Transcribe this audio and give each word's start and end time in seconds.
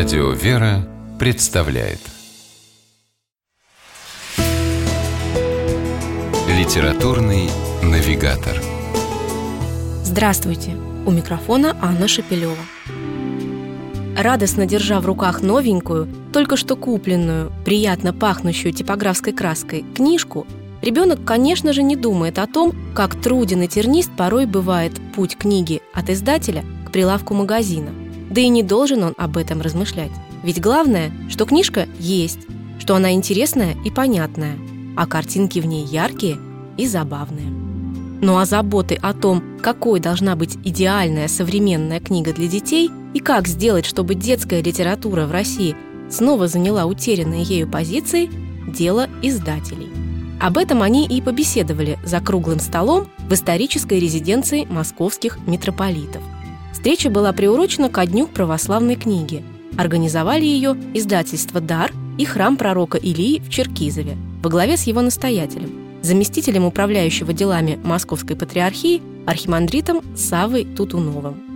Радио 0.00 0.30
«Вера» 0.30 0.88
представляет 1.18 1.98
Литературный 6.48 7.50
навигатор 7.82 8.62
Здравствуйте! 10.02 10.74
У 11.04 11.10
микрофона 11.10 11.76
Анна 11.82 12.08
Шепелева. 12.08 12.56
Радостно 14.16 14.64
держа 14.64 15.00
в 15.00 15.06
руках 15.06 15.42
новенькую, 15.42 16.08
только 16.32 16.56
что 16.56 16.76
купленную, 16.76 17.52
приятно 17.66 18.14
пахнущую 18.14 18.72
типографской 18.72 19.34
краской 19.34 19.84
книжку, 19.94 20.46
ребенок, 20.80 21.26
конечно 21.26 21.74
же, 21.74 21.82
не 21.82 21.94
думает 21.94 22.38
о 22.38 22.46
том, 22.46 22.72
как 22.94 23.20
труден 23.20 23.64
и 23.64 23.68
тернист 23.68 24.10
порой 24.16 24.46
бывает 24.46 24.94
путь 25.14 25.36
книги 25.36 25.82
от 25.92 26.08
издателя 26.08 26.64
к 26.86 26.90
прилавку 26.90 27.34
магазина. 27.34 27.90
Да 28.30 28.40
и 28.40 28.48
не 28.48 28.62
должен 28.62 29.02
он 29.02 29.14
об 29.18 29.36
этом 29.36 29.60
размышлять. 29.60 30.12
Ведь 30.42 30.60
главное, 30.60 31.12
что 31.28 31.44
книжка 31.44 31.86
есть, 31.98 32.40
что 32.78 32.94
она 32.94 33.12
интересная 33.12 33.76
и 33.84 33.90
понятная, 33.90 34.56
а 34.96 35.06
картинки 35.06 35.58
в 35.58 35.66
ней 35.66 35.84
яркие 35.84 36.38
и 36.76 36.86
забавные. 36.86 37.50
Ну 38.22 38.36
а 38.38 38.44
заботы 38.44 38.96
о 39.00 39.14
том, 39.14 39.42
какой 39.62 39.98
должна 39.98 40.36
быть 40.36 40.58
идеальная 40.64 41.28
современная 41.28 42.00
книга 42.00 42.32
для 42.32 42.48
детей 42.48 42.90
и 43.14 43.18
как 43.18 43.48
сделать, 43.48 43.86
чтобы 43.86 44.14
детская 44.14 44.62
литература 44.62 45.26
в 45.26 45.32
России 45.32 45.74
снова 46.10 46.46
заняла 46.46 46.86
утерянные 46.86 47.42
ею 47.42 47.68
позиции, 47.68 48.30
дело 48.66 49.08
издателей. 49.22 49.88
Об 50.40 50.58
этом 50.58 50.82
они 50.82 51.06
и 51.06 51.20
побеседовали 51.20 51.98
за 52.04 52.20
круглым 52.20 52.60
столом 52.60 53.08
в 53.28 53.32
исторической 53.32 53.98
резиденции 53.98 54.64
московских 54.64 55.38
митрополитов. 55.46 56.22
Встреча 56.72 57.10
была 57.10 57.32
приурочена 57.32 57.88
ко 57.88 58.06
Дню 58.06 58.26
православной 58.26 58.96
книги. 58.96 59.42
Организовали 59.76 60.44
ее 60.44 60.76
издательство 60.94 61.60
«Дар» 61.60 61.92
и 62.18 62.24
храм 62.24 62.56
пророка 62.56 62.98
Илии 62.98 63.40
в 63.40 63.50
Черкизове 63.50 64.16
во 64.42 64.50
главе 64.50 64.76
с 64.76 64.84
его 64.84 65.00
настоятелем, 65.02 65.70
заместителем 66.02 66.64
управляющего 66.64 67.32
делами 67.32 67.78
Московской 67.82 68.36
Патриархии 68.36 69.02
архимандритом 69.26 70.02
Савой 70.16 70.64
Тутуновым. 70.64 71.50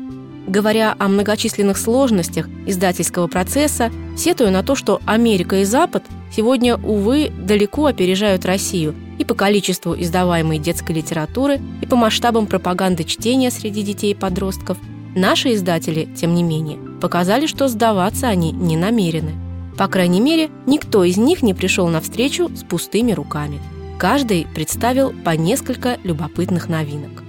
Говоря 0.46 0.94
о 0.98 1.08
многочисленных 1.08 1.78
сложностях 1.78 2.48
издательского 2.66 3.26
процесса, 3.28 3.90
сетуя 4.16 4.50
на 4.50 4.62
то, 4.62 4.74
что 4.74 5.00
Америка 5.06 5.60
и 5.60 5.64
Запад 5.64 6.04
сегодня, 6.34 6.76
увы, 6.76 7.30
далеко 7.30 7.86
опережают 7.86 8.44
Россию 8.44 8.94
и 9.18 9.24
по 9.24 9.34
количеству 9.34 9.94
издаваемой 9.98 10.58
детской 10.58 10.92
литературы, 10.92 11.60
и 11.80 11.86
по 11.86 11.96
масштабам 11.96 12.46
пропаганды 12.46 13.04
чтения 13.04 13.50
среди 13.50 13.82
детей 13.82 14.12
и 14.12 14.14
подростков, 14.14 14.76
наши 15.14 15.54
издатели, 15.54 16.08
тем 16.16 16.34
не 16.34 16.42
менее, 16.42 16.78
показали, 17.00 17.46
что 17.46 17.68
сдаваться 17.68 18.28
они 18.28 18.52
не 18.52 18.76
намерены. 18.76 19.32
По 19.76 19.88
крайней 19.88 20.20
мере, 20.20 20.50
никто 20.66 21.04
из 21.04 21.16
них 21.16 21.42
не 21.42 21.54
пришел 21.54 21.88
навстречу 21.88 22.48
с 22.54 22.62
пустыми 22.62 23.12
руками. 23.12 23.60
Каждый 23.98 24.46
представил 24.54 25.12
по 25.24 25.30
несколько 25.30 25.98
любопытных 26.04 26.68
новинок. 26.68 27.22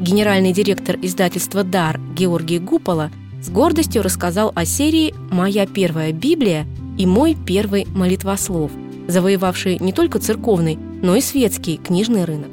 Генеральный 0.00 0.52
директор 0.52 0.98
издательства 1.00 1.64
«Дар» 1.64 1.98
Георгий 2.14 2.58
Гупола 2.58 3.10
с 3.42 3.48
гордостью 3.48 4.02
рассказал 4.02 4.52
о 4.54 4.64
серии 4.64 5.14
«Моя 5.30 5.66
первая 5.66 6.12
Библия» 6.12 6.66
и 6.98 7.06
«Мой 7.06 7.34
первый 7.34 7.86
молитвослов», 7.86 8.70
завоевавший 9.08 9.78
не 9.78 9.92
только 9.92 10.18
церковный, 10.18 10.76
но 10.76 11.16
и 11.16 11.20
светский 11.20 11.78
книжный 11.78 12.24
рынок. 12.24 12.50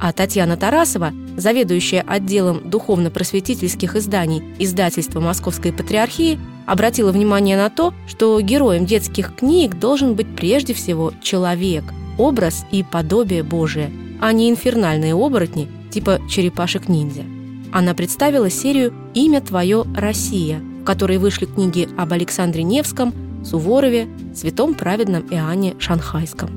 А 0.00 0.12
Татьяна 0.12 0.56
Тарасова, 0.56 1.12
заведующая 1.36 2.04
отделом 2.06 2.68
духовно-просветительских 2.68 3.96
изданий 3.96 4.42
издательства 4.58 5.20
Московской 5.20 5.72
Патриархии, 5.72 6.38
обратила 6.66 7.12
внимание 7.12 7.56
на 7.56 7.70
то, 7.70 7.94
что 8.06 8.40
героем 8.40 8.86
детских 8.86 9.36
книг 9.36 9.78
должен 9.78 10.14
быть 10.14 10.34
прежде 10.34 10.74
всего 10.74 11.12
человек, 11.22 11.84
образ 12.18 12.64
и 12.70 12.82
подобие 12.82 13.42
Божие, 13.42 13.90
а 14.20 14.32
не 14.32 14.50
инфернальные 14.50 15.14
оборотни, 15.14 15.68
типа 15.90 16.20
черепашек-ниндзя. 16.28 17.24
Она 17.72 17.94
представила 17.94 18.50
серию 18.50 18.94
«Имя 19.14 19.40
твое 19.40 19.84
Россия», 19.94 20.60
в 20.80 20.84
которой 20.84 21.18
вышли 21.18 21.46
книги 21.46 21.88
об 21.96 22.12
Александре 22.12 22.62
Невском, 22.62 23.12
Суворове, 23.44 24.08
святом 24.34 24.74
праведном 24.74 25.22
Иоанне 25.30 25.74
Шанхайском. 25.78 26.50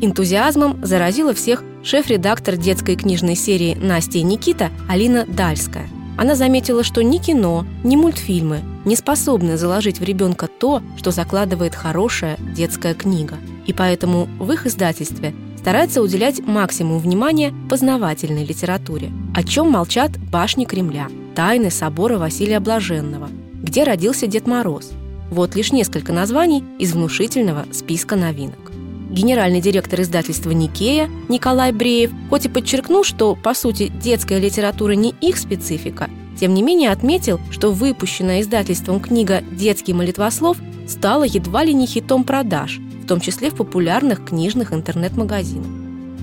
Энтузиазмом 0.00 0.84
заразила 0.84 1.34
всех 1.34 1.62
шеф-редактор 1.82 2.56
детской 2.56 2.96
книжной 2.96 3.34
серии 3.34 3.74
Настя 3.74 4.18
и 4.18 4.22
Никита 4.22 4.70
Алина 4.88 5.24
Дальская. 5.26 5.88
Она 6.16 6.34
заметила, 6.34 6.84
что 6.84 7.02
ни 7.02 7.18
кино, 7.18 7.66
ни 7.84 7.96
мультфильмы 7.96 8.60
не 8.84 8.96
способны 8.96 9.56
заложить 9.56 10.00
в 10.00 10.04
ребенка 10.04 10.48
то, 10.48 10.82
что 10.96 11.10
закладывает 11.10 11.74
хорошая 11.74 12.36
детская 12.56 12.94
книга. 12.94 13.36
И 13.66 13.72
поэтому 13.72 14.28
в 14.38 14.50
их 14.52 14.66
издательстве 14.66 15.34
старается 15.58 16.02
уделять 16.02 16.40
максимум 16.40 16.98
внимания 16.98 17.54
познавательной 17.70 18.44
литературе, 18.44 19.10
о 19.34 19.44
чем 19.44 19.70
молчат 19.70 20.18
башни 20.18 20.64
Кремля, 20.64 21.08
тайны 21.36 21.70
собора 21.70 22.18
Василия 22.18 22.58
Блаженного, 22.58 23.28
где 23.54 23.84
родился 23.84 24.26
Дед 24.26 24.46
Мороз. 24.46 24.90
Вот 25.30 25.54
лишь 25.54 25.72
несколько 25.72 26.12
названий 26.12 26.64
из 26.78 26.92
внушительного 26.92 27.66
списка 27.72 28.16
новинок. 28.16 28.71
Генеральный 29.12 29.60
директор 29.60 30.00
издательства 30.00 30.50
«Никея» 30.50 31.08
Николай 31.28 31.70
Бреев 31.70 32.10
хоть 32.30 32.46
и 32.46 32.48
подчеркнул, 32.48 33.04
что, 33.04 33.36
по 33.36 33.54
сути, 33.54 33.92
детская 34.02 34.40
литература 34.40 34.92
не 34.92 35.14
их 35.20 35.36
специфика, 35.36 36.10
тем 36.40 36.54
не 36.54 36.62
менее 36.62 36.90
отметил, 36.90 37.38
что 37.50 37.70
выпущенная 37.70 38.40
издательством 38.40 39.00
книга 39.00 39.42
«Детский 39.52 39.92
молитвослов» 39.92 40.56
стала 40.88 41.24
едва 41.24 41.62
ли 41.62 41.74
не 41.74 41.86
хитом 41.86 42.24
продаж– 42.24 42.80
в 43.02 43.06
том 43.06 43.20
числе 43.20 43.50
в 43.50 43.54
популярных 43.56 44.24
книжных 44.24 44.72
интернет-магазинах. 44.72 45.66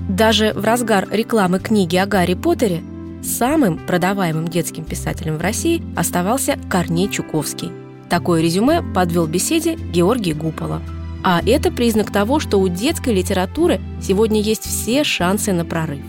Даже 0.08 0.52
в 0.54 0.64
разгар 0.64 1.06
рекламы 1.10 1.60
книги 1.60 1.96
о 1.96 2.06
Гарри 2.06 2.34
Поттере 2.34 2.82
самым 3.22 3.78
продаваемым 3.78 4.48
детским 4.48 4.84
писателем 4.84 5.36
в 5.36 5.42
России 5.42 5.82
оставался 5.94 6.58
Корней 6.70 7.08
Чуковский. 7.08 7.70
Такое 8.08 8.40
резюме 8.40 8.82
подвел 8.94 9.26
беседе 9.26 9.74
Георгий 9.74 10.32
Гупола. 10.32 10.80
А 11.22 11.42
это 11.44 11.70
признак 11.70 12.10
того, 12.10 12.40
что 12.40 12.58
у 12.58 12.68
детской 12.68 13.12
литературы 13.14 13.80
сегодня 14.02 14.40
есть 14.40 14.64
все 14.64 15.04
шансы 15.04 15.52
на 15.52 15.64
прорыв. 15.64 16.00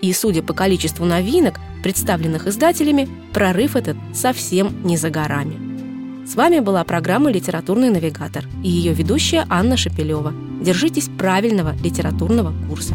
И, 0.00 0.12
судя 0.12 0.42
по 0.42 0.54
количеству 0.54 1.04
новинок, 1.04 1.58
представленных 1.82 2.46
издателями, 2.46 3.08
прорыв 3.32 3.76
этот 3.76 3.96
совсем 4.14 4.84
не 4.84 4.96
за 4.96 5.10
горами. 5.10 6.26
С 6.26 6.36
вами 6.36 6.60
была 6.60 6.84
программа 6.84 7.30
«Литературный 7.32 7.90
навигатор» 7.90 8.44
и 8.62 8.68
ее 8.68 8.92
ведущая 8.92 9.44
Анна 9.50 9.76
Шепелева. 9.76 10.32
Держитесь 10.62 11.08
правильного 11.08 11.74
литературного 11.82 12.54
курса. 12.68 12.94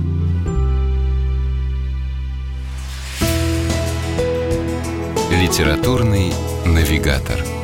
«Литературный 5.31 6.31
навигатор» 6.65 7.54